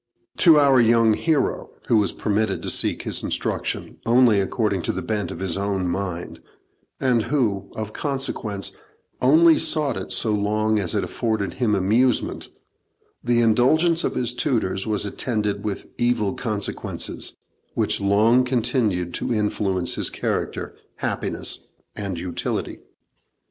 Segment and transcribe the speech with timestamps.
[0.37, 5.03] To our young hero, who was permitted to seek his instruction only according to the
[5.03, 6.41] bent of his own mind,
[6.99, 8.71] and who, of consequence,
[9.21, 12.49] only sought it so long as it afforded him amusement,
[13.23, 17.35] the indulgence of his tutors was attended with evil consequences,
[17.75, 22.79] which long continued to influence his character, happiness, and utility.